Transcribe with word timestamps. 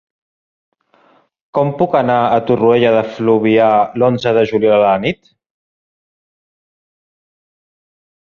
Com 1.57 1.73
puc 1.81 1.97
anar 1.99 2.15
a 2.21 2.39
Torroella 2.47 2.93
de 2.95 3.03
Fluvià 3.17 3.67
l'onze 4.03 4.33
de 4.39 4.47
juliol 4.53 4.77
a 4.79 4.81
la 4.85 4.95
nit? 5.05 5.23